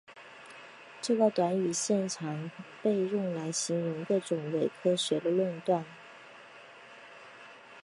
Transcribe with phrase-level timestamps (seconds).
[0.99, 2.49] 这个短语现常
[2.81, 5.85] 被用来形容各种伪科学的论断。